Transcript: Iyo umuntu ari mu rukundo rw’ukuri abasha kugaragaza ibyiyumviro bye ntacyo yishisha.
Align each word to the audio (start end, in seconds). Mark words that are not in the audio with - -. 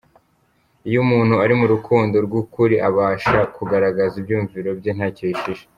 Iyo 0.87 0.97
umuntu 1.05 1.33
ari 1.43 1.53
mu 1.59 1.65
rukundo 1.73 2.15
rw’ukuri 2.25 2.75
abasha 2.87 3.37
kugaragaza 3.55 4.13
ibyiyumviro 4.17 4.71
bye 4.79 4.91
ntacyo 4.97 5.23
yishisha. 5.31 5.65